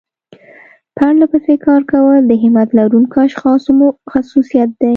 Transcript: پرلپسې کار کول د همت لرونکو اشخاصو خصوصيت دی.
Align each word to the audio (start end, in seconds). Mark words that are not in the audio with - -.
پرلپسې 0.97 1.55
کار 1.65 1.81
کول 1.91 2.19
د 2.25 2.31
همت 2.43 2.69
لرونکو 2.79 3.15
اشخاصو 3.27 3.71
خصوصيت 4.11 4.69
دی. 4.79 4.89